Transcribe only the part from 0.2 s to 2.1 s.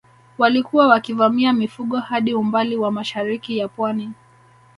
Walikuwa wakivamia mifugo